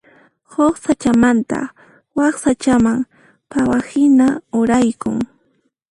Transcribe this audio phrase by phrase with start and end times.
[0.51, 1.59] Huk sach'amanta
[2.17, 2.99] wak sach'aman
[3.51, 4.27] phawaqhina
[4.59, 5.17] uraykun.